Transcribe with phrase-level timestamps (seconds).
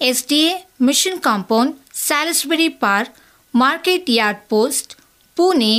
[0.00, 3.16] S D A Mission Compound, Salisbury Park,
[3.54, 4.96] Market Yard Post,
[5.36, 5.74] Pune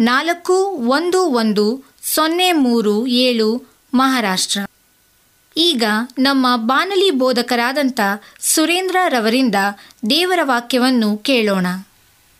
[0.00, 0.52] ನಾಲ್ಕು
[0.96, 1.64] ಒಂದು ಒಂದು
[2.02, 3.48] ಸೊನ್ನೆ ಮೂರು ಏಳು,
[3.94, 4.60] ಮಹಾರಾಷ್ಟ್ರ.
[5.56, 5.84] ಈಗ
[6.18, 8.00] ನಮ್ಮ ಬಾನಲಿ ಬೋಧಕರಾದಂಥ
[8.40, 9.54] ಸುರೇಂದ್ರ ರವರಿಂದ
[10.10, 11.66] ದೇವರ ವಾಕ್ಯವನ್ನು ಕೇಳೋಣ.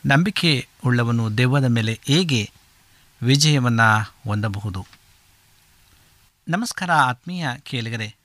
[0.05, 2.49] ನಂಬಿಕೆ ಉಳ್ಳವನು ದೆವ್ವದ ಮೇಲೆ ಹೇಗೆ
[3.21, 3.89] ವಿಜಯವನ್ನು
[4.27, 4.87] ಹೊಂದಬಹುದು?
[6.47, 8.24] ನಮಸ್ಕಾರ ಆತ್ಮೀಯ ಕೇಳಿಗರೆ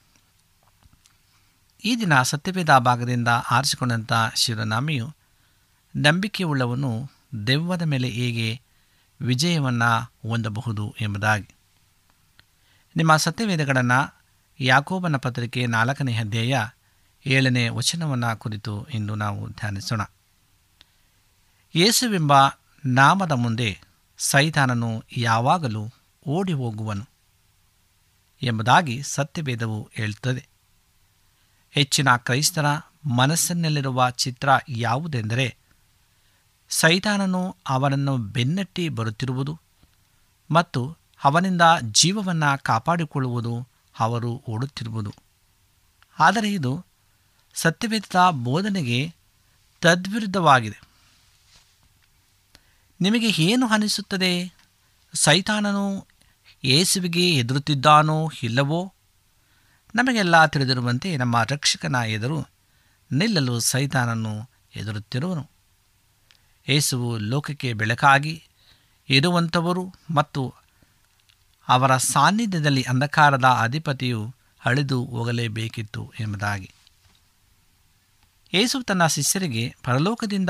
[1.85, 5.13] ಈ ದಿನ ಸತ್ಯವೇದ ಭಾಗದಿಂದ ಆರಿಸಿಕೊಂಡಂಥ ಶಿವನಾಮಿಯು
[5.95, 7.11] ನಂಬಿಕೆಯುಳ್ಳವನು
[7.47, 8.61] ದೆವ್ವದ ಮೇಲೆ ಹೇಗೆ
[9.21, 11.47] ವಿಜಯವನ್ನು ಹೊಂದಬಹುದು ಎಂಬುದಾಗಿ.
[12.95, 14.23] ನಿಮ್ಮ ಸತ್ಯವೇದಗಳನ್ನು
[14.59, 16.67] ಯಾಕೋಬನ ಪತ್ರಿಕೆ ನಾಲ್ಕನೇ ಅಧ್ಯಾಯ
[17.25, 20.01] ಏಳನೇ ವಚನವನ್ನು ಕುರಿತು ಇಂದು ನಾವು ಧ್ಯಾನಿಸೋಣ.
[21.75, 22.33] ಯೇಸುವೆಂಬ
[22.85, 23.81] ನಾಮದ ಮುಂದೆ
[24.17, 25.89] ಸೈತಾನನು ಯಾವಾಗಲೂ
[26.27, 27.07] ಓಡಿ ಹೋಗುವನು
[28.41, 30.50] ಎಂಬುದಾಗಿ ಸತ್ಯವೇದವು ಹೇಳುತ್ತದೆ
[31.71, 32.65] ಹೆಚ್ಚಿನ ಕ್ರೈಸ್ತರ
[33.05, 35.57] ಮನಸ್ಸಿನಲ್ಲಿರುವ ಚಿತ್ರ ಯಾವುದೆಂದರೆ
[36.69, 39.59] ಸೈತಾನನು ಅವನನ್ನು ಬೆನ್ನಟ್ಟಿ ಬರುತ್ತಿರುವುದು
[40.51, 43.67] ಮತ್ತು ಅವನಿಂದ ಜೀವವನ್ನು ಕಾಪಾಡಿಕೊಳ್ಳುವುದು
[43.99, 45.13] ಅವರು ಓಡುತ್ತಿರುವುದು.
[46.19, 46.85] ಆದರೆ ಇದು
[47.53, 49.13] ಸತ್ಯವೇದ ಬೋಧನೆಗೆ
[49.81, 50.81] ತದ್ವಿರುದ್ಧವಾಗಿದೆ.
[53.01, 54.53] ನಿಮಗೆ ಏನು ಅನಿಸುತ್ತದೆ?
[55.13, 56.07] ಸೈತಾನನು
[56.63, 58.93] ಯೇಸುವಿಗೆ ಎದುರುತ್ತಿದ್ದಾನೋ ಇಲ್ಲವೋ?
[59.95, 62.47] ನಮಗೆಲ್ಲ ತಿಳಿದಿರುವಂತೆ ನಮ್ಮ ರಕ್ಷಕನ ಎದುರು
[63.11, 65.49] ನಿಲ್ಲಲು ಸೈತಾನನ್ನು ಎದುರುತ್ತಿರುವನು
[66.67, 68.43] ಏಸುವು ಲೋಕಕ್ಕೆ ಬೆಳಕಾಗಿ
[69.09, 70.53] ಇರುವಂಥವರು ಮತ್ತು
[71.67, 76.71] ಅವರ ಸಾನ್ನಿಧ್ಯದಲ್ಲಿ ಅಂಧಕಾರದ ಅಧಿಪತಿಯು ಅಳಿದು ಹೋಗಲೇಬೇಕಿತ್ತು ಎಂಬುದಾಗಿ.
[78.53, 80.49] ಏಸು ತನ್ನ ಶಿಷ್ಯರಿಗೆ ಪರಲೋಕದಿಂದ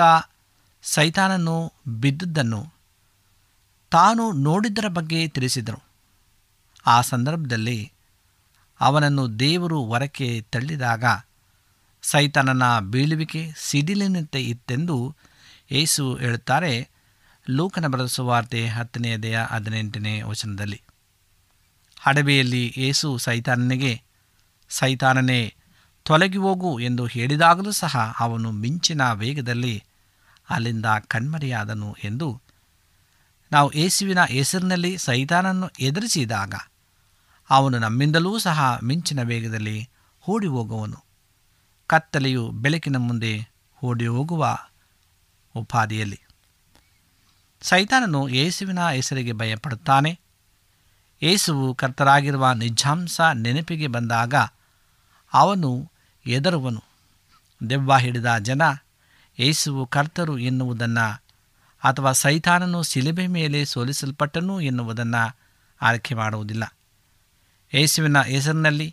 [0.83, 2.73] ಸೈತಾನನ್ನು ಬಿದ್ದುದನ್ನು
[3.91, 5.83] ತಾನು ನೋಡಿದ್ದರ ಬಗ್ಗೆ ತಿಳಿಸಿದರು
[6.85, 7.91] ಆ ಸಂದರ್ಭದಲ್ಲಿ
[8.81, 11.03] ಅವನನ್ನು ದೇವರು ಹೊರಕ್ಕೆ ತಳ್ಳಿದಾಗ
[12.01, 15.15] ಸೈತಾನನ ಬೀಳುವಿಕೆ ಸಿಡಿಲಿನಂತೆ ಇತ್ತೆಂದು
[15.71, 16.89] ಯೇಸು ಹೇಳುತ್ತಾರೆ.
[17.49, 20.81] ಲೂಕನ ಬರೆದ ಸುವಾರ್ತೆ ಹತ್ತನೇ ದೇಹ ಹದಿನೆಂಟನೇ ವಚನದಲ್ಲಿ.
[21.99, 24.01] ಹಡಬೆಯಲ್ಲಿ ಏಸು ಸೈತಾನನಿಗೆ,
[24.69, 25.53] ಸೈತಾನನೇ,
[26.03, 29.83] ತೊಲಗಿ ಹೋಗು ಎಂದು ಹೇಳಿದಾಗಲೂ ಸಹ ಅವನು ಮಿಂಚಿನ ವೇಗದಲ್ಲಿ
[30.49, 32.41] ಅಲ್ಲಿಂದ ಕಣ್ಮರೆಯಾದನು ಎಂದು
[33.51, 36.53] ನಾವು ಏಸುವಿನ ಹೆಸರಿನಲ್ಲಿ ಸೈತಾನನ್ನು ಎದುರಿಸಿದಾಗ
[37.51, 39.89] ಅವನು ನಮ್ಮಿಂದಲೂ ಸಹ ಮಿಂಚಿನ ವೇಗದಲ್ಲಿ
[40.29, 40.99] ಓಡಿ ಹೋಗುವನು
[41.87, 43.31] ಕತ್ತಲೆಯು ಬೆಳಕಿನ ಮುಂದೆ
[43.83, 44.57] ಓಡಿ ಹೋಗುವ
[45.55, 46.19] ಉಪಾದಿಯಲ್ಲಿ.
[47.61, 50.19] ಸೈತಾನನು ಯೇಸುವಿನ ಹೆಸರಿಗೆ ಭಯಪಡುತ್ತಾನೆ.
[51.21, 54.33] ಏಸುವು ಕರ್ತರಾಗಿರುವ ನಿಜಾಂಶ ನೆನಪಿಗೆ ಬಂದಾಗ
[55.33, 55.91] ಅವನು
[56.25, 56.83] ಎದರುವನು
[57.69, 58.61] ದೆವ್ವ ಹಿಡಿದ ಜನ
[59.39, 61.23] ಏಸುವು ಕರ್ತರು ಎನ್ನುವುದನ್ನು
[61.83, 65.37] ಅಥವಾ ಸೈತಾನನು ಶಿಲುಬೆ ಮೇಲೆ ಸೋಲಿಸಲ್ಪಟ್ಟನು ಎನ್ನುವುದನ್ನು
[65.81, 66.77] ಆಯ್ಕೆ ಮಾಡುವುದಿಲ್ಲ.
[67.73, 68.87] ಯೇಸುವಿನ ಹೆಸರಿನಲ್ಲಿ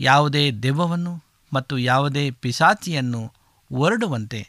[0.00, 1.12] ಯಾವುದೇ ದೆವ್ವವನ್ನು
[1.52, 3.22] ಮತ್ತು ಯಾವುದೇ ಪಿಸಾಚಿಯನ್ನು
[3.70, 4.40] ಹೊರಡುವಂತೆ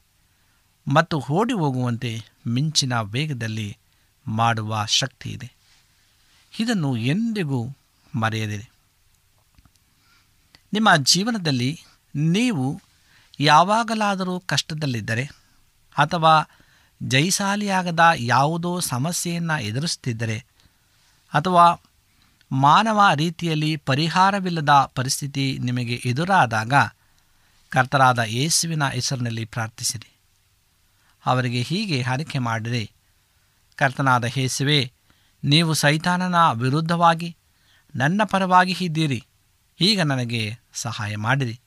[0.87, 2.11] ಮತ್ತು ಓಡಿ ಹೋಗುವಂತೆ
[2.47, 3.69] ಮಿಂಚಿನ ವೇಗದಲ್ಲಿ
[4.25, 5.49] ಮಾಡುವ ಶಕ್ತಿ ಇದೆ
[6.53, 7.59] ಇದನ್ನು ಎಂದಿಗೂ
[8.13, 8.67] ಮರೆಯದಿದೆ
[10.73, 11.71] ನಿಮ್ಮ ಜೀವನದಲ್ಲಿ
[12.31, 12.65] ನೀವು
[13.39, 15.25] ಯಾವಾಗಲಾದರೂ ಕಷ್ಟದಲ್ಲಿದ್ದರೆ
[15.95, 16.33] ಅಥವಾ
[17.01, 20.37] ಜೈಸಾಲಿಯಾಗದ ಯಾವುದೋ ಸಮಸ್ಯೆಯನ್ನು ಎದುರಿಸ್ತಿದ್ದರೆ
[21.33, 21.65] ಅಥವಾ
[22.51, 26.73] ಮಾನವ ರೀತಿಯಲ್ಲಿ ಪರಿಹಾರವಿಲ್ಲದ ಪರಿಸ್ಥಿತಿ ನಿಮಗೆ ಎದುರಾದಾಗ
[27.69, 30.11] ಕರ್ತರಾದ ಯೇಸುವಿನ ಹೆಸರಿನಲ್ಲಿ ಪ್ರಾರ್ಥಿಸಿರಿ.
[31.25, 32.91] ಅವರಿಗೆ ಹೀಗೆ ಆರೈಕೆ ಮಾಡಿರಿ.
[33.75, 34.91] ಕರ್ತನಾದ ಯೇಸುವೆ,
[35.43, 37.37] ನೀವು ಸೈತಾನನ ವಿರುದ್ಧವಾಗಿ
[37.95, 39.25] ನನ್ನ ಪರವಾಗಿ ಇದ್ದೀರಿ.
[39.81, 41.59] ಈಗ ನನಗೆ ಸಹಾಯ ಮಾಡಿರಿ.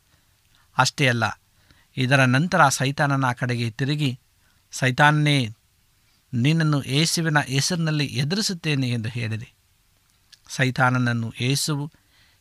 [0.79, 1.41] ಅಷ್ಟೇ ಅಲ್ಲ,
[1.97, 4.21] ಇದರ ನಂತರ ಸೈತಾನನ ಕಡೆಗೆ ತಿರುಗಿ,
[4.73, 5.49] ಸೈತಾನನೇ,
[6.35, 9.55] ನಿನ್ನನ್ನು ಯೇಸುವಿನ ಹೆಸರಿನಲ್ಲಿ ಎದುರಿಸುತ್ತೇನೆ ಎಂದು ಹೇಳಿರಿ.
[10.51, 11.91] ಸೈತಾನನನ್ನು ಏಸುವು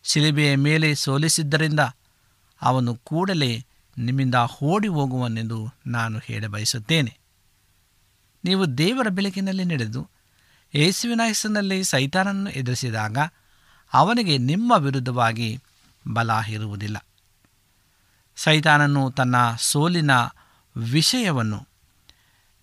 [0.04, 1.80] ಶಿಲಿಬೆಯ ಮೇಲೆ ಸೋಲಿಸಿದ್ದರಿಂದ
[2.62, 3.66] ಅವನು ಕೂಡಲೇ
[3.98, 7.18] ನಿಮ್ಮಿಂದ ಓಡಿ ಹೋಗುವನೆಂದು ನಾನು ಹೇಳ ಬಯಸುತ್ತೇನೆ
[8.44, 10.10] ನೀವು ದೇವರ ಬೆಳಕಿನಲ್ಲಿ ನಡೆದು
[10.76, 13.18] ಯೇಸುವಿನ ಹೆಸರಿನಲ್ಲಿ ಸೈತಾನನ್ನು ಎದುರಿಸಿದಾಗ
[13.94, 15.60] ಅವನಿಗೆ ನಿಮ್ಮ ವಿರುದ್ಧವಾಗಿ
[16.14, 17.06] ಬಲ ಇರುವುದಿಲ್ಲ.
[18.36, 20.12] ಸೈತಾನನು ತನ್ನ ಸೋಲಿನ
[20.78, 21.68] ವಿಷಯವನ್ನು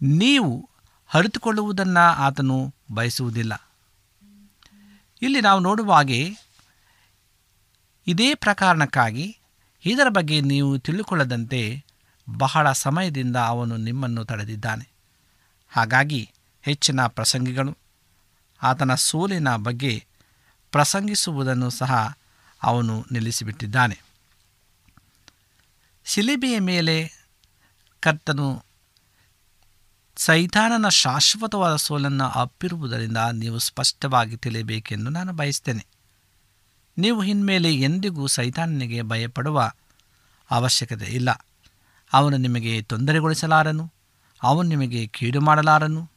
[0.03, 0.71] ನೀವು
[1.15, 3.66] ಅರಿತುಕೊಳ್ಳುವುದನ್ನು ಆತನು ಬಯಸುವುದಿಲ್ಲ.
[5.23, 6.39] ಇಲ್ಲಿ ನಾವು ನೋಡುವ ಹಾಗೆ
[8.07, 9.39] ಇದೇ ಪ್ರಕಾರಣಕ್ಕಾಗಿ
[9.85, 11.85] ಇದರ ಬಗ್ಗೆ ನೀವು ತಿಳಿದುಕೊಳ್ಳದಂತೆ
[12.39, 14.89] ಬಹಳ ಸಮಯದಿಂದ ಅವನು ನಿಮ್ಮನ್ನು ತಡೆದಿದ್ದಾನೆ.
[15.69, 16.31] ಹಾಗಾಗಿ
[16.63, 17.79] ಹೆಚ್ಚಿನ ಪ್ರಸಂಗಿಗಳು,
[18.63, 20.07] ಆತನ ಸೋಲಿನ ಬಗ್ಗೆ
[20.73, 22.19] ಪ್ರಸಂಗಿಸುವುದನ್ನು ಸಹ
[22.63, 24.01] ಅವನು ನಿಲ್ಲಿಸಿಬಿಟ್ಟಿದ್ದಾನೆ.
[26.05, 27.13] ಶಿಲಿಬೆಯ ಮೇಲೆ
[28.01, 28.66] ಕರ್ತನು
[30.17, 35.87] ಸೈತಾನನ ಶಾಶ್ವತವಾದ ಸೋಲನ್ನು ಅಪ್ಪಿರುವುದರಿಂದ ನೀವು ಸ್ಪಷ್ಟವಾಗಿ ತಿಳಿಯಬೇಕೆಂದು ನಾನು ಬಯಸ್ತೇನೆ.
[36.99, 39.71] ನೀವು ಇನ್ಮೇಲೆ ಎಂದಿಗೂ ಸೈತಾನನಿಗೆ ಭಯಪಡುವ
[40.51, 41.31] ಅವಶ್ಯಕತೆ ಇಲ್ಲ.
[42.13, 43.93] ಅವನು ನಿಮಗೆ ತೊಂದರೆಗೊಳಿಸಲಾರನು,
[44.43, 46.11] ಅವನು ನಿಮಗೆ ಕೀಡು ಮಾಡಲಾರನು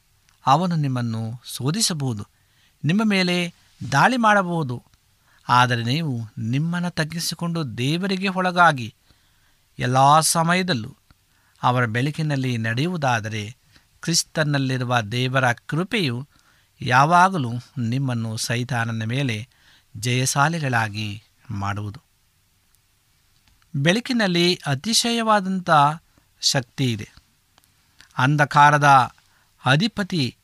[0.46, 2.24] ಅವನು ನಿಮ್ಮನ್ನು ಶೋಧಿಸಬಹುದು,
[2.84, 3.54] ನಿಮ್ಮ ಮೇಲೆ
[3.92, 4.84] ದಾಳಿ ಮಾಡಬಹುದು,
[5.48, 8.94] ಆದರೆ ನೀವು ನಿಮ್ಮನ್ನು ತಗ್ಗಿಸಿಕೊಂಡು ದೇವರಿಗೆ ಒಳಗಾಗಿ
[9.78, 10.96] ಎಲ್ಲ ಸಮಯದಲ್ಲೂ
[11.62, 13.59] ಅವರ ಬೆಳಕಿನಲ್ಲಿ ನಡೆಯುವುದಾದರೆ
[14.00, 16.28] ಕ್ರಿಸ್ತನಲ್ಲಿರುವ ದೇವರ ಕೃಪೆಯು
[16.80, 19.48] ಯಾವಾಗಲೂ ನಿಮ್ಮನ್ನು ಸೈತಾನನ ಮೇಲೆ
[19.96, 22.00] ಜಯಶಾಲಿಗಳಾಗಿ ಮಾಡುವುದು.
[23.76, 25.70] ಬೆಳಕಿನಲ್ಲಿ ಅತಿಶಯವಾದಂಥ
[26.40, 27.08] ಶಕ್ತಿ ಇದೆ.
[28.18, 29.12] ಅಂಧಕಾರದ
[29.64, 30.36] ಅಧಿಪತಿ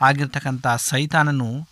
[0.00, 1.68] ಆಗಿರ್ತಕ್ಕಂಥ ಸೈತಾನನು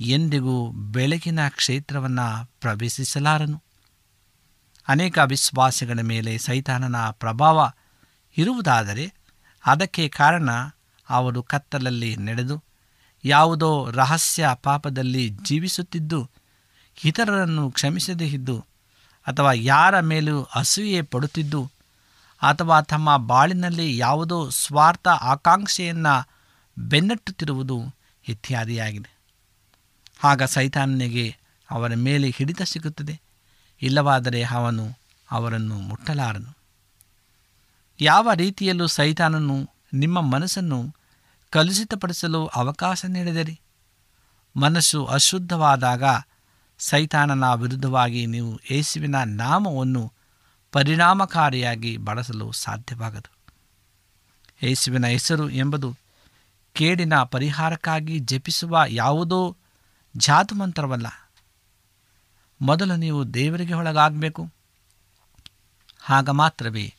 [0.00, 3.62] ಎಂದಿಗೂ ಬೆಳಕಿನ ಕ್ಷೇತ್ರವನ್ನು ಪ್ರವೇಶಿಸಲಾರನು.
[4.88, 7.70] ಅನೇಕ ವಿಶ್ವಾಸಗಳ ಮೇಲೆ ಸೈತಾನನ ಪ್ರಭಾವ
[8.36, 9.15] ಇರುವುದಾದರೆ
[9.66, 10.50] ಅದಕ್ಕೆ ಕಾರಣ
[11.10, 12.64] ಅವರು ಕತ್ತಲಲ್ಲಿ ನಡೆದು
[13.24, 16.30] ಯಾವುದೋ ರಹಸ್ಯ ಪಾಪದಲ್ಲಿ ಜೀವಿಸುತ್ತಿದ್ದು,
[17.04, 18.66] ಇತರರನ್ನು ಕ್ಷಮಿಸದೇ ಇದ್ದು,
[19.26, 21.70] ಅಥವಾ ಯಾರ ಮೇಲೂ ಅಸೂಯೆ ಪಡುತ್ತಿದ್ದು,
[22.42, 26.28] ಅಥವಾ ತಮ್ಮ ಬಾಳಿನಲ್ಲಿ ಯಾವುದೋ ಸ್ವಾರ್ಥ ಆಕಾಂಕ್ಷೆಯನ್ನು
[26.78, 27.94] ಬೆನ್ನಟ್ಟುತ್ತಿರುವುದು
[28.28, 29.16] ಇತ್ಯಾದಿಯಾಗಿದೆ.
[30.24, 31.36] ಆಗ ಸೈತಾನನಿಗೆ
[31.70, 33.20] ಅವರ ಮೇಲೆ ಹಿಡಿತ ಸಿಗುತ್ತದೆ.
[33.82, 34.98] ಇಲ್ಲವಾದರೆ ಅವನು
[35.30, 36.55] ಅವರನ್ನು ಮುಟ್ಟಲಾರನು.
[38.00, 40.94] ಯಾವ ರೀತಿಯಲ್ಲೂ ಸೈತಾನನು ನಿಮ್ಮ ಮನಸ್ಸನ್ನು
[41.50, 43.60] ಕಲುಷಿತಪಡಿಸಲು ಅವಕಾಶ ನೀಡಿದಿರಿ.
[44.56, 46.02] ಮನಸ್ಸು ಅಶುದ್ಧವಾದಾಗ
[46.78, 50.12] ಸೈತಾನನ ವಿರುದ್ಧವಾಗಿ ನೀವು ಯೇಸುವಿನ ನಾಮವನ್ನು
[50.72, 53.30] ಪರಿಣಾಮಕಾರಿಯಾಗಿ ಬಳಸಲು ಸಾಧ್ಯವಾಗದು.
[54.62, 55.96] ಯೇಸುವಿನ ಹೆಸರು ಎಂಬುದು
[56.72, 59.56] ಕೇಡಿನ ಪರಿಹಾರಕ್ಕಾಗಿ ಜಪಿಸುವ ಯಾವುದೋ
[60.16, 61.30] ಜಾತು ಮಂತ್ರವಲ್ಲ
[62.62, 64.50] ಮೊದಲು ನೀವು ದೇವರಿಗೆ ಒಳಗಾಗಬೇಕು.
[66.08, 66.95] ಆಗ ಮಾತ್ರವೇ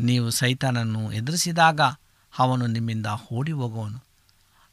[0.00, 1.80] ನೀವು ಸೈತಾನನ್ನು ಎದುರಿಸಿದಾಗ
[2.38, 4.04] ಅವನು ನಿಮ್ಮಿಂದ ಓಡಿ ಹೋಗುವನು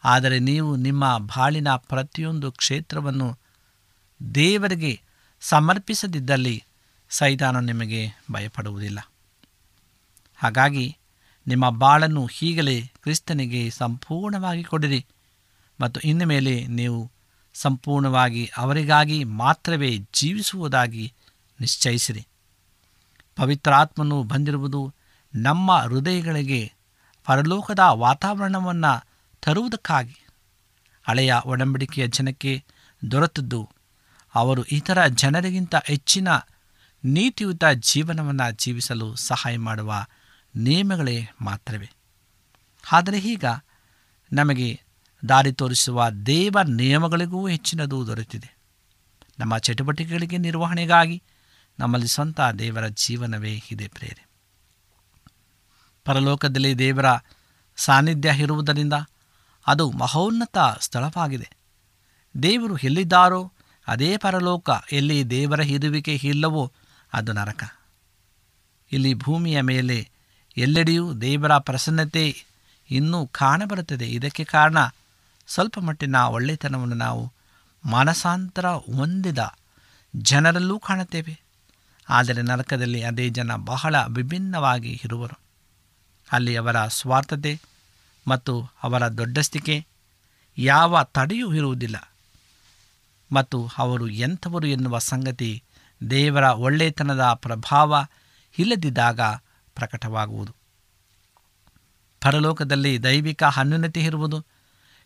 [0.03, 3.39] ಆದರೆ ನೀವು ನಿಮ್ಮ ಬಾಳಿನ ಪ್ರತಿಯೊಂದು ಕ್ಷೇತ್ರವನ್ನು
[4.36, 5.01] ದೇವರಿಗೆ
[5.41, 6.63] ಸಮರ್ಪಿಸದಿದ್ದಲ್ಲಿ
[7.10, 9.12] ಸೈತಾನ ನಿಮಗೆ ಭಯಪಡುವುದಿಲ್ಲ.
[10.36, 10.98] ಹಾಗಾಗಿ
[11.48, 15.05] ನಿಮ್ಮ ಬಾಳನ್ನು ಹೀಗಲೇ ಕ್ರಿಸ್ತನಿಗೆ ಸಂಪೂರ್ಣವಾಗಿ ಕೊಡಿರಿ
[15.82, 17.12] ಮತ್ತು ಇನ್ನು ಮೇಲೆ ನೀವು
[17.53, 21.13] ಸಂಪೂರ್ಣವಾಗಿ ಅವರಿಗಾಗಿ ಮಾತ್ರವೇ ಜೀವಿಸುವುದಾಗಿ
[21.62, 22.27] ನಿಶ್ಚಯಿಸಿರಿ.
[23.36, 24.94] ಪವಿತ್ರಾತ್ಮನು ಬಂದಿರುವುದು
[25.36, 26.74] ನಮ್ಮ ಹೃದಯಗಳಿಗೆ
[27.25, 29.08] ಪರಲೋಕದ ವಾತಾವರಣವನ್ನು
[29.42, 30.25] ತರುವುದಕ್ಕಾಗಿ.
[31.08, 32.63] ಹಳೆಯ ಒಡಂಬಡಿಕೆಯ ಜನಕ್ಕೆ
[33.12, 33.70] ದೊರೆತದ್ದು
[34.36, 36.27] ಅವರು ಇತರ ಜನರಿಗಿಂತ ಹೆಚ್ಚಿನ
[37.04, 40.06] ನೀತಿಯುತ ಜೀವನವನ್ನು ಜೀವಿಸಲು ಸಹಾಯ ಮಾಡುವ
[40.56, 41.89] ನಿಯಮಗಳೇ ಮಾತ್ರವೇ.
[42.92, 43.46] ಆದರೆ ಈಗ
[44.34, 44.82] ನಮಗೆ
[45.30, 48.58] ದಾರಿ ತೋರಿಸುವ ದೇವ ನಿಯಮಗಳಿಗೂ ಹೆಚ್ಚಿನದು ದೊರೆತಿದೆ.
[49.39, 51.24] ನಮ್ಮ ಚಟುವಟಿಕೆಗಳಿಗೆ ನಿರ್ವಹಣೆಗಾಗಿ
[51.80, 54.35] ನಮ್ಮಲ್ಲಿ ಸ್ವಂತ ದೇವರ ಜೀವನವೇ ಇದೆ ಪ್ರೇರೆ.
[56.06, 57.06] ಪರಲೋಕದಲ್ಲಿ ದೇವರ
[57.76, 58.94] ಸಾನ್ನಿಧ್ಯ ಇರುವುದರಿಂದ
[59.68, 61.50] ಅದು ಮಹೋನ್ನತ ಸ್ಥಳವಾಗಿದೆ.
[62.44, 63.52] ದೇವರು ಎಲ್ಲಿದ್ದಾರೋ
[63.88, 66.72] ಅದೇ ಪರಲೋಕ ಎಲ್ಲಿ ದೇವರ ಇರುವಿಕೆ ಇಲ್ಲವೋ
[67.14, 67.64] ಅದು ನರಕ.
[68.92, 70.10] ಇಲ್ಲಿ ಭೂಮಿಯ ಮೇಲೆ
[70.58, 72.46] ಎಲ್ಲೆಡೆಯೂ ದೇವರ ಪ್ರಸನ್ನತೆ
[72.92, 74.08] ಇನ್ನೂ ಕಾಣಬರುತ್ತದೆ.
[74.08, 74.78] ಇದಕ್ಕೆ ಕಾರಣ
[75.48, 77.32] ಸ್ವಲ್ಪ ಮಟ್ಟಿನ ಒಳ್ಳೆತನವನ್ನು ನಾವು
[77.86, 79.38] ಮಾನಸಾಂತರ ಹೊಂದಿದ
[80.16, 81.40] ಜನರಲ್ಲೂ ಕಾಣುತ್ತೇವೆ.
[82.10, 85.45] ಆದರೆ ನರಕದಲ್ಲಿ ಅದೇ ಜನ ಬಹಳ ವಿಭಿನ್ನವಾಗಿ ಇರುವರು.
[86.32, 87.62] ಅಲ್ಲಿ ಅವರ ಸ್ವಾರ್ಥತೆ
[88.27, 89.88] ಮತ್ತು ಅವರ ದೊಡ್ಡಸ್ತಿಕೆ
[90.58, 92.12] ಯಾವ ತಡೆಯೂ ಇರುವುದಿಲ್ಲ.
[93.32, 95.63] ಮತ್ತು ಅವರು ಎಂಥವರು ಎನ್ನುವ ಸಂಗತಿ
[96.10, 98.05] ದೇವರ ಒಳ್ಳೆತನದ ಪ್ರಭಾವ
[98.58, 99.22] ಇಲ್ಲದಿದ್ದಾಗ
[99.75, 100.55] ಪ್ರಕಟವಾಗುವುದು.
[102.22, 104.46] ಪರಲೋಕದಲ್ಲಿ ದೈವಿಕ ಅನ್ಯೂನತೆ ಇರುವುದು,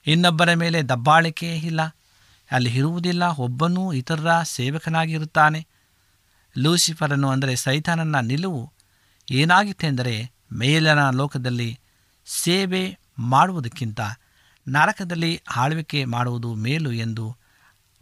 [0.08, 1.82] ಇನ್ನೊಬ್ಬರ ಮೇಲೆ ದಬ್ಬಾಳಿಕೆ ಇಲ್ಲ,
[2.52, 5.68] ಅಲ್ಲಿ ಇರುವುದಿಲ್ಲ, ಒಬ್ಬನೂ ಇತರರ ಸೇವಕನಾಗಿರುತ್ತಾನೆ.
[6.58, 8.72] ಲೂಸಿಫರನ್ನು ಅಂದರೆ ಸೈತಾನನ ನಿಲುವು
[9.32, 11.80] ಏನಾಗಿತ್ತೆಂದರೆ ಮೇಲನ ಲೋಕದಲ್ಲಿ
[12.26, 14.00] ಸೇವೆ ಮಾಡುವುದಕ್ಕಿಂತ
[14.68, 17.38] ನರಕದಲ್ಲಿ ಆಳ್ವಿಕೆ ಮಾಡುವುದು ಮೇಲು ಎಂದು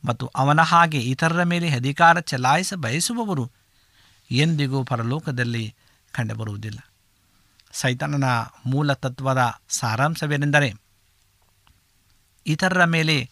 [0.06, 3.52] ಮತ್ತು ಅವನ ಹಾಗೆ ಇತರರ ಮೇಲೆ ಅಧಿಕಾರ ಚಲಾಯಿಸ ಬಯಸುವವರು
[4.32, 5.76] ಎಂದಿಗೂ ಪರಲೋಕದಲ್ಲಿ
[6.12, 6.92] ಕಂಡುಬರುವುದಿಲ್ಲ.
[7.72, 8.24] ಸೈತಾನನ
[8.66, 10.74] ಮೂಲ ತತ್ವದ ಸಾರಾಂಶವೇನೆಂದರೆ
[12.48, 13.30] ಇತರರ ಮೇಲೆ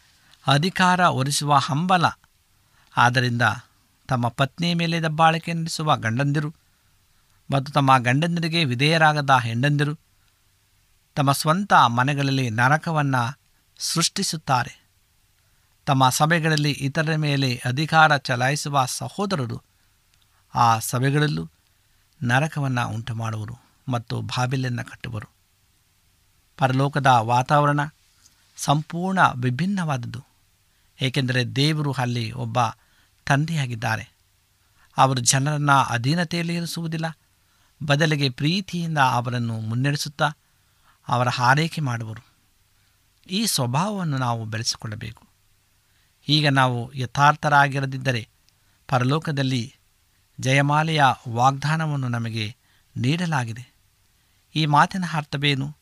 [0.47, 2.05] ಅಧಿಕಾರ ಒರೆಸುವ ಹಂಬಲ.
[2.97, 3.41] ಆದ್ದರಿಂದ
[4.07, 6.53] ತಮ್ಮ ಪತ್ನಿಯ ಮೇಲೆ ದಬ್ಬಾಳಿಕೆ ನಡೆಸುವ ಗಂಡಂದಿರು
[7.49, 9.93] ಮತ್ತು ತಮ್ಮ ಗಂಡಂದಿರಿಗೆ ವಿಧೇಯರಾಗದ ಹೆಂಡಂದಿರು
[11.17, 13.21] ತಮ್ಮ ಸ್ವಂತ ಮನೆಗಳಲ್ಲಿ ನರಕವನ್ನು
[13.79, 14.73] ಸೃಷ್ಟಿಸುತ್ತಾರೆ.
[15.87, 19.57] ತಮ್ಮ ಸಭೆಗಳಲ್ಲಿ ಇತರರ ಮೇಲೆ ಅಧಿಕಾರ ಚಲಾಯಿಸುವ ಸಹೋದರರು
[20.55, 21.43] ಆ ಸಭೆಗಳಲ್ಲೂ
[22.23, 23.55] ನರಕವನ್ನು ಉಂಟು ಮಾಡುವರು
[23.87, 25.27] ಮತ್ತು ಬಾಬಿಲನ್ನು ಕಟ್ಟುವರು.
[26.57, 27.81] ಪರಲೋಕದ ವಾತಾವರಣ
[28.57, 30.21] ಸಂಪೂರ್ಣ ವಿಭಿನ್ನವಾದದ್ದು,
[30.99, 32.59] ಏಕೆಂದರೆ ದೇವರು ಅಲ್ಲಿ ಒಬ್ಬ
[33.27, 34.05] ತಂದೆಯಾಗಿದ್ದಾರೆ.
[34.97, 37.07] ಅವರು ಜನರನ್ನು ಅಧೀನತೆಯಲ್ಲಿ ಇರಿಸುವುದಿಲ್ಲ
[37.83, 40.31] ಬದಲಿಗೆ ಪ್ರೀತಿಯಿಂದ ಅವರನ್ನು ಮುನ್ನಡೆಸುತ್ತಾ
[41.07, 42.25] ಅವರ ಹಾರೈಕೆ ಮಾಡುವರು.
[43.29, 45.27] ಈ ಸ್ವಭಾವವನ್ನು ನಾವು ಬೆಳೆಸಿಕೊಳ್ಳಬೇಕು.
[46.29, 48.29] ಈಗ ನಾವು ಯಥಾರ್ಥರಾಗಿರದಿದ್ದರೆ
[48.87, 49.75] ಪರಲೋಕದಲ್ಲಿ
[50.39, 52.55] ಜಯಮಾಲೆಯ ವಾಗ್ದಾನವನ್ನು ನಮಗೆ
[52.97, 53.73] ನೀಡಲಾಗಿದೆ.
[54.55, 55.77] ಈ ಮಾತಿನ ಅರ್ಥವೇನು?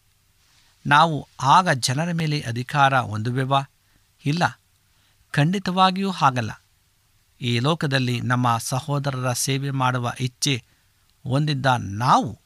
[0.88, 3.62] ನಾವು ಆಗ ಜನರ ಮೇಲೆ ಅಧಿಕಾರ ಹೊಂದುವೆವಾ?
[4.26, 4.60] ಇಲ್ಲ,
[5.32, 6.52] ಖಂಡಿತವಾಗಿಯೂ ಹಾಗಲ್ಲ.
[7.42, 10.64] ಈ ಲೋಕದಲ್ಲಿ ನಮ್ಮ ಸಹೋದರರ ಸೇವೆ ಮಾಡುವ ಇಚ್ಛೆ
[11.28, 12.40] ಹೊಂದಿದ್ದ ನಾವು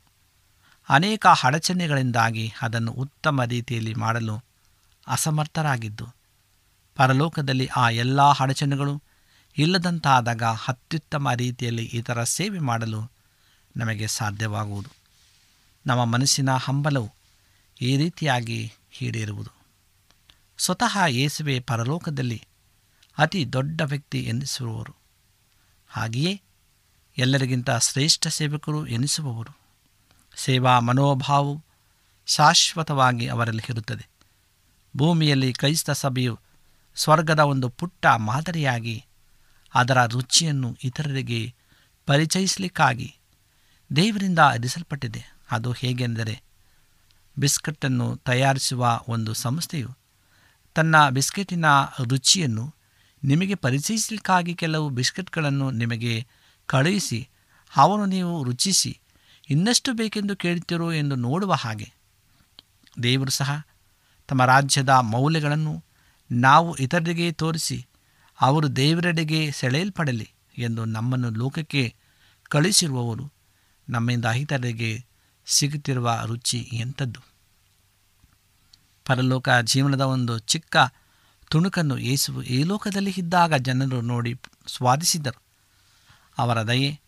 [0.90, 4.44] ಅನೇಕ ಅಡಚಣೆಗಳಿಂದಾಗಿ ಅದನ್ನು ಉತ್ತಮ ರೀತಿಯಲ್ಲಿ ಮಾಡಲು
[5.08, 6.08] ಅಸಮರ್ಥರಾಗಿದ್ದು,
[6.96, 9.04] ಪರಲೋಕದಲ್ಲಿ ಆ ಎಲ್ಲ ಅಡಚಣೆಗಳು
[9.58, 13.12] ಇಲ್ಲದಂತಾದಾಗ ಅತ್ಯುತ್ತಮ ರೀತಿಯಲ್ಲಿ ಇತರ ಸೇವೆ ಮಾಡಲು
[13.78, 14.90] ನಮಗೆ ಸಾಧ್ಯವಾಗುವುದು.
[15.86, 17.14] ನಮ್ಮ ಮನಸ್ಸಿನ ಹಂಬಲವು
[17.82, 19.52] ಈ ರೀತಿಯಾಗಿ ಈಡೇರುವುದು.
[20.58, 22.42] ಸ್ವತಃ ಯೇಸುವೆ ಪರಲೋಕದಲ್ಲಿ
[23.18, 24.96] ಅತಿ ದೊಡ್ಡ ವ್ಯಕ್ತಿ ಎನಿಸುವವರು
[25.88, 26.42] ಹಾಗೆಯೇ
[27.18, 29.58] ಎಲ್ಲರಿಗಿಂತ ಶ್ರೇಷ್ಠ ಸೇವಕರು ಎನಿಸುವವರು.
[30.36, 31.64] ಸೇವಾ ಮನೋಭಾವವು
[32.26, 34.08] ಶಾಶ್ವತವಾಗಿ ಅವರಲ್ಲಿ ಇರುತ್ತದೆ.
[34.98, 36.40] ಭೂಮಿಯಲ್ಲಿ ಕ್ರೈಸ್ತ ಸಭೆಯು
[36.96, 39.06] ಸ್ವರ್ಗದ ಒಂದು ಪುಟ್ಟ ಮಾದರಿಯಾಗಿ
[39.74, 41.54] ಅದರ ರುಚಿಯನ್ನು ಇತರರಿಗೆ
[42.06, 43.16] ಪರಿಚಯಿಸಲಿಕ್ಕಾಗಿ
[43.96, 45.26] ದೇವರಿಂದ ಅರಿಸಲ್ಪಟ್ಟಿದೆ.
[45.52, 46.42] ಅದು ಹೇಗೆಂದರೆ
[47.40, 49.90] ಬಿಸ್ಕೆಟನ್ನು ತಯಾರಿಸುವ ಒಂದು ಸಂಸ್ಥೆಯು
[50.74, 51.66] ತನ್ನ ಬಿಸ್ಕೆಟಿನ
[52.08, 52.76] ರುಚಿಯನ್ನು
[53.24, 56.28] ನಿಮಗೆ ಪರಿಚಯಿಸಲಿಕ್ಕಾಗಿ ಕೆಲವು ಬಿಸ್ಕೆಟ್ಗಳನ್ನು ನಿಮಗೆ
[56.68, 57.30] ಕಳುಹಿಸಿ,
[57.76, 59.00] ಅವನು ನೀವು ರುಚಿಸಿ,
[59.50, 61.94] ಇನ್ನಷ್ಟು ಬೇಕೆಂದು ಕೇಳುತ್ತೀರೋ ಎಂದು ನೋಡುವ ಹಾಗೆ.
[63.04, 63.68] ದೇವರು ಸಹ
[64.28, 65.84] ತಮ್ಮ ರಾಜ್ಯದ ಮೌಲ್ಯಗಳನ್ನು
[66.32, 67.88] ನಾವು ಇತರರಿಗೆ ತೋರಿಸಿ,
[68.42, 71.96] ಅವರು ದೇವರೆಡೆಗೆ ಸೆಳೆಯಲ್ಪಡಲಿ ಎಂದು ನಮ್ಮನ್ನು ಲೋಕಕ್ಕೆ
[72.50, 73.32] ಕಳುಹಿಸಿರುವವರು
[73.90, 75.06] ನಮ್ಮಿಂದ ಇತರರಿಗೆ
[75.46, 77.20] ಸಿಗುತ್ತಿರುವ ರುಚಿ ಎಂಥದ್ದು.
[79.06, 80.78] ಪರಲೋಕ ಜೀವನದ ಒಂದು ಚಿಕ್ಕ
[81.50, 84.36] ತುಣುಕನ್ನು ಏಸುವು ಈ ಲೋಕದಲ್ಲಿ ಇದ್ದಾಗ ಜನರು ನೋಡಿ
[84.68, 85.47] ಸ್ವಾದಿಸಿದರು.
[86.38, 87.00] ಅವರ ದಯೆ,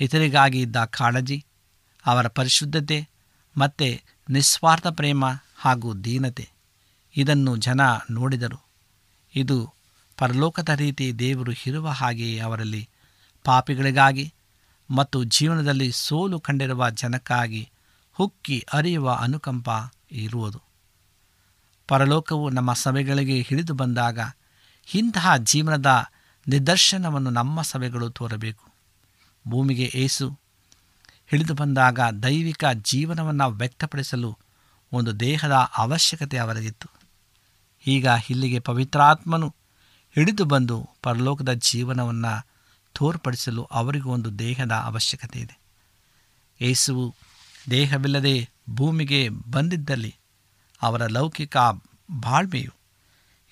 [0.00, 1.44] ಇತರಿಗಾಗಿ ಇದ್ದ ಕಾಳಜಿ,
[2.06, 3.08] ಅವರ ಪರಿಶುದ್ಧತೆ
[3.56, 5.24] ಮತ್ತು ನಿಸ್ವಾರ್ಥ ಪ್ರೇಮ
[5.58, 6.48] ಹಾಗೂ ದೀನತೆ.
[7.16, 8.64] ಇದನ್ನು ಜನ ನೋಡಿದರು.
[9.34, 9.72] ಇದು
[10.16, 12.88] ಪರಲೋಕದ ರೀತಿ ದೇವರು ಇರುವ ಹಾಗೆಯೇ ಅವರಲ್ಲಿ
[13.44, 14.34] ಪಾಪಿಗಳಿಗಾಗಿ
[14.90, 17.70] ಮತ್ತು ಜೀವನದಲ್ಲಿ ಸೋಲು ಕಂಡಿರುವ ಜನಕ್ಕಾಗಿ
[18.12, 19.68] ಹುಕ್ಕಿ ಅರಿಯುವ ಅನುಕಂಪ
[20.12, 20.62] ಇರುವುದು.
[21.88, 24.18] ಪರಲೋಕವು ನಮ್ಮ ಸಭೆಗಳಿಗೆ ಹಿಡಿದು ಬಂದಾಗ
[24.94, 26.04] ಇಂತಹ ಜೀವನದ
[26.48, 28.69] ನಿದರ್ಶನವನ್ನು ನಮ್ಮ ಸಭೆಗಳು ತೋರಬೇಕು.
[29.48, 30.38] ಭೂಮಿಗೆ ಏಸು
[31.26, 34.38] ಹಿಡಿದು ಬಂದಾಗ ದೈವಿಕ ಜೀವನವನ್ನು ವ್ಯಕ್ತಪಡಿಸಲು
[34.92, 36.88] ಒಂದು ದೇಹದ ಅವಶ್ಯಕತೆ ಅವರಿಗಿತ್ತು.
[37.86, 39.54] ಈಗ ಇಲ್ಲಿಗೆ ಪವಿತ್ರಾತ್ಮನು
[40.14, 42.46] ಹಿಡಿದು ಬಂದು ಪರಲೋಕದ ಜೀವನವನ್ನು
[42.94, 45.60] ತೋರ್ಪಡಿಸಲು ಅವರಿಗೂ ಒಂದು ದೇಹದ ಅವಶ್ಯಕತೆ ಇದೆ.
[46.60, 47.14] ಏಸುವು
[47.70, 50.14] ದೇಹವಿಲ್ಲದೆ ಭೂಮಿಗೆ ಬಂದಿದ್ದಲ್ಲಿ
[50.82, 51.56] ಅವರ ಲೌಕಿಕ
[52.10, 52.72] ಬಾಳ್ಮೆಯು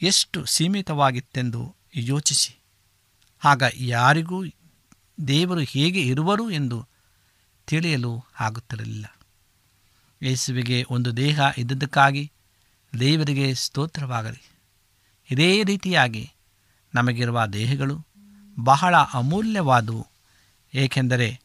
[0.03, 2.59] ಎಷ್ಟು ಸೀಮಿತವಾಗಿತ್ತೆಂದು ಯೋಚಿಸಿ.
[3.45, 4.45] ಆಗ ಯಾರಿಗೂ
[5.27, 6.87] ದೇವರು ಹೇಗೆ ಇರುವರು ಎಂದು
[7.67, 9.07] ತಿಳಿಯಲು ಆಗುತ್ತಿರಲಿಲ್ಲ.
[10.23, 12.33] ಯೇಸುವಿಗೆ ಒಂದು ದೇಹ ಇದ್ದದ್ದಕ್ಕಾಗಿ
[13.01, 14.51] ದೇವರಿಗೆ ಸ್ತೋತ್ರವಾಗಲಿ.
[15.31, 16.33] ಇದೇ ರೀತಿಯಾಗಿ
[16.95, 18.07] ನಮಗಿರುವ ದೇಹಗಳು
[18.61, 20.07] ಬಹಳ ಅಮೂಲ್ಯವಾದವು.
[20.75, 21.41] ಏಕೆಂದರೆ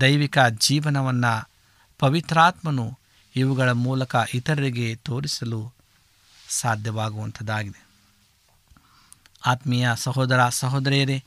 [0.00, 1.50] ದೈವಿಕ ಜೀವನವನ್ನು
[1.98, 2.98] ಪವಿತ್ರಾತ್ಮನು
[3.36, 5.72] ಇವುಗಳ ಮೂಲಕ ಇತರರಿಗೆ ತೋರಿಸಲು
[6.48, 7.86] ಸಾಧ್ಯವಾಗುವಂಥದ್ದಾಗಿದೆ.
[9.46, 11.24] ಆತ್ಮೀಯ ಸಹೋದರ ಸಹೋದರಿಯರೇ,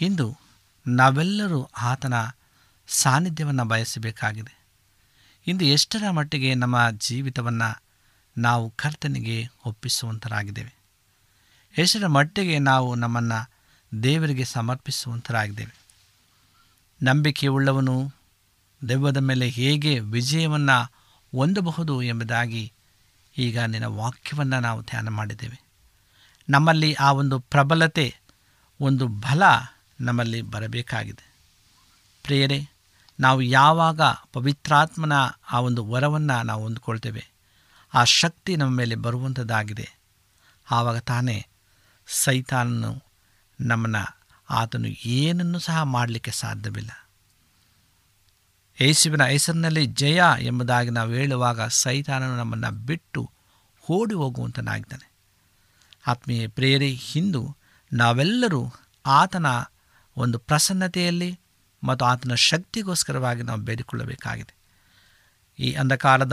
[0.00, 0.47] ಇಂದು
[0.88, 2.14] ನಾವೆಲ್ಲರೂ ಆತನ
[2.88, 4.58] ಸಾನ್ನಿಧ್ಯವನ್ನು ಬಯಸಬೇಕಾಗಿದೆ.
[5.46, 7.82] ಇಂದು ಎಷ್ಟರ ಮಟ್ಟಿಗೆ ನಮ್ಮ ಜೀವಿತವನ್ನು
[8.38, 10.78] ನಾವು ಕರ್ತನಿಗೆ ಒಪ್ಪಿಸುವಂತರಾಗಿದ್ದೇವೆ.
[11.78, 13.50] ಎಷ್ಟರ ಮಟ್ಟಿಗೆ ನಾವು ನಮ್ಮನ್ನು
[14.02, 15.78] ದೇವರಿಗೆ ಸಮರ್ಪಿಸುವಂಥರಾಗಿದ್ದೇವೆ
[17.02, 18.12] ನಂಬಿಕೆಯುಳ್ಳವನು
[18.88, 20.84] ದೆವ್ವದ ಮೇಲೆ ಹೇಗೆ ವಿಜಯವನ್ನು
[21.36, 22.72] ಹೊಂದಬಹುದು ಎಂಬುದಾಗಿ
[23.38, 25.60] ಈಗ ನಿನ್ನ ವಾಕ್ಯವನ್ನು ನಾವು ಧ್ಯಾನ ಮಾಡಿದ್ದೇವೆ.
[26.48, 28.16] ನಮ್ಮಲ್ಲಿ ಆ ಒಂದು ಪ್ರಬಲತೆ,
[28.80, 29.42] ಒಂದು ಬಲ
[30.00, 31.34] ನಮ್ಮಲ್ಲಿ ಬರಬೇಕಾಗಿದೆ.
[32.22, 32.68] ಪ್ರಿಯರೇ,
[33.20, 34.00] ನಾವು ಯಾವಾಗ
[34.32, 35.12] ಪವಿತ್ರಾತ್ಮನ
[35.52, 37.26] ಆ ಒಂದು ವರವನ್ನು ನಾವು ಹೊಂದ್ಕೊಳ್ತೇವೆ,
[37.94, 39.88] ಆ ಶಕ್ತಿ ನಮ್ಮ ಮೇಲೆ ಬರುವಂಥದ್ದಾಗಿದೆ.
[40.70, 41.46] ಆವಾಗ ತಾನೇ
[42.06, 43.02] ಸೈತಾನನು
[43.60, 44.18] ನಮ್ಮನ್ನು
[44.50, 46.90] ಆತನು ಏನನ್ನು ಸಹ ಮಾಡಲಿಕ್ಕೆ ಸಾಧ್ಯವಿಲ್ಲ.
[48.80, 53.30] ಯೇಸುವಿನ ಹೆಸರಿನಲ್ಲಿ ಜಯ ಎಂಬುದಾಗಿ ನಾವು ಹೇಳುವಾಗ ಸೈತಾನನು ನಮ್ಮನ್ನು ಬಿಟ್ಟು
[53.90, 55.12] ಓಡಿ ಹೋಗುವಂತನಾಗಿದ್ದಾನೆ.
[56.06, 57.56] ಆತ್ಮೀಯ ಪ್ರೇರೆ ಹಿಂದು
[57.92, 58.72] ನಾವೆಲ್ಲರೂ
[59.06, 59.46] ಆತನ
[60.18, 61.40] ಒಂದು ಪ್ರಸನ್ನತೆಯಲ್ಲಿ
[61.84, 64.54] ಮತ್ತು ಆತನ ಶಕ್ತಿಗೋಸ್ಕರವಾಗಿ ನಾವು ಬೇಡಿಕೊಳ್ಳಬೇಕಾಗಿದೆ.
[65.58, 66.32] ಈ ಅಂಧಕಾಲದ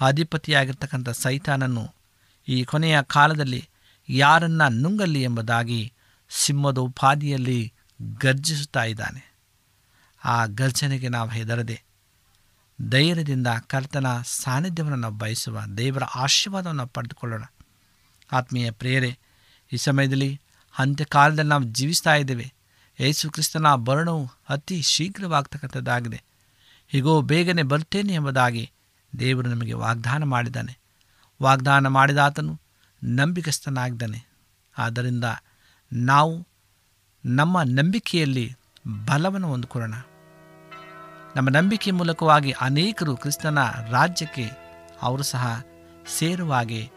[0.00, 1.94] ಅಧಿಪತಿಯಾಗಿರ್ತಕ್ಕಂಥ ಸೈತಾನನ್ನು
[2.48, 3.68] ಈ ಕೊನೆಯ ಕಾಲದಲ್ಲಿ
[4.08, 5.92] ಯಾರನ್ನ ನುಂಗಲಿ ಎಂಬುದಾಗಿ
[6.30, 7.72] ಸಿಂಹದ ಉಪಾಧಿಯಲ್ಲಿ
[8.20, 9.34] ಗರ್ಜಿಸುತ್ತಾ ಇದ್ದಾನೆ.
[10.24, 11.82] ಆ ಗರ್ಜನೆಗೆ ನಾವು ಹೆದರದೆ
[12.90, 17.42] ಧೈರ್ಯದಿಂದ ಕರ್ತನ ಸಾನ್ನಿಧ್ಯವನ್ನು ನಾವು ಬಯಸುವ ದೇವರ ಆಶೀರ್ವಾದವನ್ನು ಪಡೆದುಕೊಳ್ಳೋಣ.
[18.32, 19.18] ಆತ್ಮೀಯ ಪ್ರೇರೆ
[19.72, 20.40] ಈ ಸಮಯದಲ್ಲಿ
[20.78, 22.57] ಅಂತ್ಯಕಾಲದಲ್ಲಿ ನಾವು ಜೀವಿಸ್ತಾ ಇದ್ದೇವೆ.
[23.00, 26.24] ಯೇಸು ಕ್ರಿಸ್ತನ ಬರಣವು ಅತಿ ಶೀಘ್ರವಾಗ್ತಕ್ಕಂಥದ್ದಾಗಿದೆ.
[26.88, 28.70] ಹೀಗೋ, ಬೇಗನೆ ಬರ್ತೇನೆ ಎಂಬುದಾಗಿ
[29.18, 30.78] ದೇವರು ನಮಗೆ ವಾಗ್ದಾನ ಮಾಡಿದ್ದಾನೆ.
[31.42, 32.60] ವಾಗ್ದಾನ ಮಾಡಿದ ಆತನು
[33.04, 34.28] ನಂಬಿಕಸ್ಥನಾಗಿದ್ದಾನೆ.
[34.78, 35.24] ಆದ್ದರಿಂದ
[35.92, 36.46] ನಾವು
[37.24, 38.56] ನಮ್ಮ ನಂಬಿಕೆಯಲ್ಲಿ
[39.06, 39.94] ಬಲವನ್ನು ಹೊಂದ್ಕೊಳ್ಳೋಣ.
[41.36, 43.58] ನಮ್ಮ ನಂಬಿಕೆ ಮೂಲಕವಾಗಿ ಅನೇಕರು ಕ್ರಿಸ್ತನ
[43.90, 44.50] ರಾಜ್ಯಕ್ಕೆ
[45.02, 45.62] ಅವರು ಸಹ
[46.18, 46.90] ಸೇರುವಾಗೆ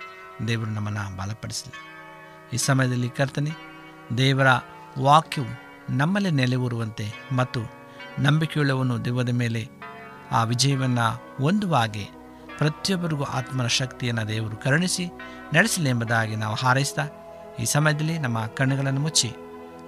[0.48, 1.74] ದೇವರು ನಮ್ಮನ್ನು ಬಲಪಡಿಸಲಿ
[2.54, 3.52] ಈ ಸಮಯದಲ್ಲಿ ಕರ್ತನೆ,
[4.18, 4.48] ದೇವರ
[5.00, 7.60] ವಾಕ್ಯವು ನಮ್ಮಲ್ಲಿ ನೆಲೆಯೂರುವಂತೆ ಮತ್ತು
[8.20, 9.70] ನಂಬಿಕೆಯುಳ್ಳವನು ದೇವದ ಮೇಲೆ
[10.32, 12.08] ಆ ವಿಜಯವನ್ನು ಹೊಂದುವ ಹಾಗೆ
[12.58, 15.08] ಪ್ರತಿಯೊಬ್ಬರಿಗೂ ಆತ್ಮನ ಶಕ್ತಿಯನ್ನು ದೇವರು ಕರುಣಿಸಿ
[15.54, 17.08] ನಡೆಸಲಿ ಎಂಬುದಾಗಿ ನಾವು ಹಾರೈಸ್ತಾ
[17.60, 19.32] ಈ ಸಮಯದಲ್ಲಿ ನಮ್ಮ ಕಣ್ಣುಗಳನ್ನು ಮುಚ್ಚಿ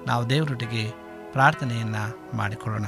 [0.07, 0.91] ನಾವು ದೇವರೊಟ್ಟಿಗೆ
[1.31, 2.85] ಪ್ರಾರ್ಥನೆಯನ್ನು ಮಾಡಿಕೊಳ್ಳೋಣ.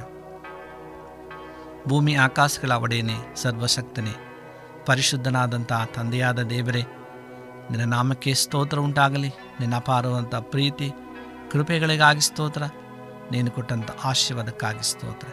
[1.88, 4.15] ಭೂಮಿ ಆಕಾಶಗಳ ಒಡೆಯನೇ, ಸರ್ವಶಕ್ತನೇ,
[4.86, 6.82] ಪರಿಶುದ್ಧನಾದಂಥ ತಂದೆಯಾದ ದೇವರೇ,
[7.72, 9.30] ನಿನ್ನ ನಾಮಕ್ಕೆ ಸ್ತೋತ್ರ ಉಂಟಾಗಲಿ.
[9.60, 10.91] ನಿನ್ನ ಅಪಾರವಂಥ ಪ್ರೀತಿ,
[11.52, 12.63] ಕೃಪೆಗಳಿಗಾಗಿ ಸ್ತೋತ್ರ.
[13.31, 15.27] ನೀನು ಕೊಟ್ಟಂಥ ಆಶೀರ್ವಾದಕ್ಕಾಗಿ ಸ್ತೋತ್ರ.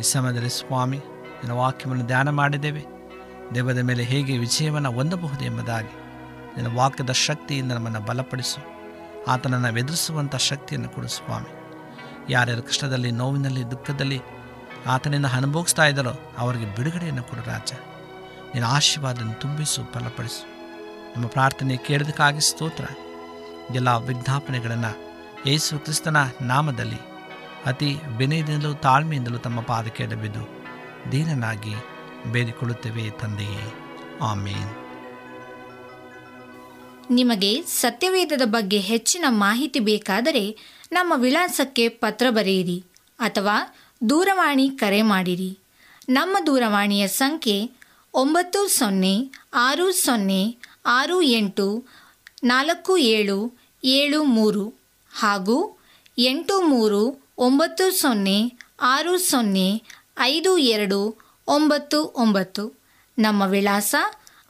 [0.00, 2.84] ಈ ಸಮಯದಲ್ಲಿ ಸ್ವಾಮಿ, ನಿನ್ನ ವಾಕ್ಯವನ್ನು ಧ್ಯಾನ ಮಾಡಿದ್ದೇವೆ.
[3.54, 6.00] ದೇವದ ಮೇಲೆ ಹೇಗೆ ವಿಜಯವನ್ನು ಹೊಂದಬಹುದು ಎಂಬುದಾಗಿ
[6.56, 8.80] ನಿನ್ನ ವಾಕ್ಯದ ಶಕ್ತಿಯಿಂದ ನಮ್ಮನ್ನು ಬಲಪಡಿಸು.
[9.28, 11.48] ಆತನನ್ನು ಎದುರಿಸುವಂಥ ಶಕ್ತಿಯನ್ನು ಕೊಡು ಸ್ವಾಮಿ.
[12.32, 14.20] ಯಾರ್ಯಾರು ಕಷ್ಟದಲ್ಲಿ, ನೋವಿನಲ್ಲಿ, ದುಃಖದಲ್ಲಿ
[14.86, 17.72] ಆತನಿಂದ ಅನುಭವಿಸ್ತಾ ಇದ್ದಾರೋ ಅವರಿಗೆ ಬಿಡುಗಡೆಯನ್ನು ಕೊಡು ರಾಜ.
[18.54, 20.50] ನಿನ್ನ ಆಶೀರ್ವಾದವನ್ನು ತುಂಬಿಸು, ಬಲಪಡಿಸು.
[21.16, 22.84] ನಮ್ಮ ಪ್ರಾರ್ಥನೆ ಕೇಳೋದಕ್ಕಾಗಿ ಸ್ತೋತ್ರ.
[23.74, 25.09] ಎಲ್ಲ ವಿಜ್ಞಾಪನೆಗಳನ್ನು
[25.46, 26.96] ಯೇಸು ಕ್ರಿಸ್ತನ ನಾಮದಲ್ಲಿ
[27.66, 30.64] ಅತಿ ವಿನಯದಿಂದಲೂ ತಾಳ್ಮೆಯಿಂದಲೂ ತಮ್ಮ ಪಾದಕ್ಕೆ ಎಡಬಿದ್ದು
[31.12, 31.74] ದೀನನಾಗಿ
[32.32, 33.74] ಬೇಡಿಕೊಳ್ಳುತ್ತೇವೆ ತಂದೆಯೇ.
[34.20, 34.70] ಆಮೇನ್.
[37.10, 40.58] ನಿಮಗೆ ಸತ್ಯವೇದದ ಬಗ್ಗೆ ಹೆಚ್ಚಿನ ಮಾಹಿತಿ ಬೇಕಾದರೆ
[40.92, 42.84] ನಮ್ಮ ವಿಳಾಸಕ್ಕೆ ಪತ್ರ ಬರೆಯಿರಿ
[43.18, 43.56] ಅಥವಾ
[44.08, 45.58] ದೂರವಾಣಿ ಕರೆ ಮಾಡಿರಿ.
[46.08, 47.70] ನಮ್ಮ ದೂರವಾಣಿಯ ಸಂಖ್ಯೆ
[48.14, 51.84] ಒಂಬತ್ತು ಸೊನ್ನೆ ಆರು ಸೊನ್ನೆ ಆರು ಎಂಟು
[52.44, 54.79] ನಾಲ್ಕು ಏಳು ಏಳು ಮೂರು.
[55.12, 55.78] ಹಾಗೂ
[56.18, 59.82] ಎಂಟು ಮೂರು ಒಂಬತ್ತು ಸೊನ್ನೆ ಆರು ಸೊನ್ನೆ
[60.18, 61.18] ಐದು ಎರಡು
[61.48, 62.80] ಒಂಬತ್ತು ಒಂಬತ್ತು.
[63.18, 63.94] ನಮ್ಮ ವಿಳಾಸ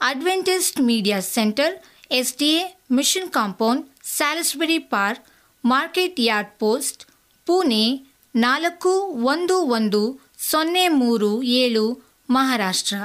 [0.01, 5.25] Adventist Media Centre S D A Mission Compound, Salisbury Park,
[5.65, 7.05] Market Yard Post,
[7.45, 12.95] Pune ನಾಲ್ಕು ಒಂದು ಒಂದು ಸೊನ್ನೆ ಮೂರು ಏಳು, ಮಹಾರಾಷ್ಟ್ರ.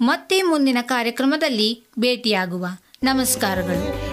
[0.00, 2.66] ಮತ್ತೆ ಮುಂದಿನ ಕಾರ್ಯಕ್ರಮದಲ್ಲಿ ಭೇಟಿಯಾಗುವ.
[3.02, 4.07] ನಮಸ್ಕಾರಗಳು.